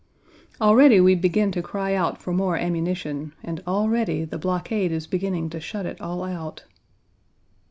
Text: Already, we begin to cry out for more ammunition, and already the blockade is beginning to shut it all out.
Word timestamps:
Already, 0.59 0.99
we 0.99 1.13
begin 1.13 1.51
to 1.51 1.61
cry 1.61 1.93
out 1.93 2.17
for 2.19 2.33
more 2.33 2.57
ammunition, 2.57 3.35
and 3.43 3.61
already 3.67 4.25
the 4.25 4.39
blockade 4.39 4.91
is 4.91 5.05
beginning 5.05 5.47
to 5.51 5.59
shut 5.59 5.85
it 5.85 6.01
all 6.01 6.23
out. 6.23 6.65